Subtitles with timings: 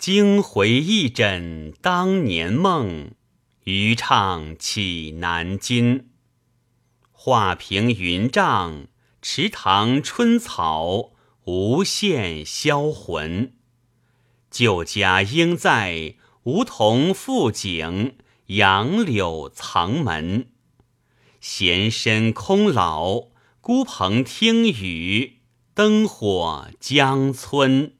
[0.00, 3.10] 惊回一枕当年梦，
[3.64, 6.08] 余唱起南京。
[7.12, 8.86] 画屏云帐，
[9.20, 11.10] 池塘春草
[11.44, 13.52] 无限销魂。
[14.50, 16.14] 旧家应在
[16.44, 20.48] 梧桐复景，杨柳藏门。
[21.42, 23.26] 闲身空老，
[23.60, 25.40] 孤蓬听雨，
[25.74, 27.92] 灯火江村。